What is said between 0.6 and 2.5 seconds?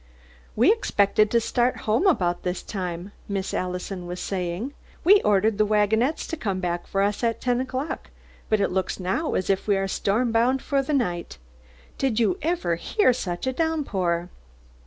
expected to start home about